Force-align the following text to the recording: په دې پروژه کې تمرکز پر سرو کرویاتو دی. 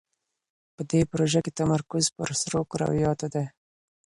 په 0.75 0.81
دې 0.91 1.01
پروژه 1.11 1.39
کې 1.45 1.55
تمرکز 1.59 2.05
پر 2.15 2.29
سرو 2.41 2.61
کرویاتو 2.71 3.27
دی. 3.33 3.45